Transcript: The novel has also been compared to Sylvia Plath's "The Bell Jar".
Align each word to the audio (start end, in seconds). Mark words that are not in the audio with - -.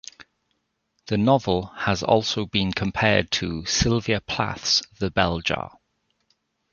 The 1.05 1.17
novel 1.19 1.67
has 1.75 2.01
also 2.01 2.47
been 2.47 2.71
compared 2.73 3.29
to 3.33 3.65
Sylvia 3.67 4.19
Plath's 4.19 4.81
"The 4.97 5.11
Bell 5.11 5.41
Jar". 5.41 5.77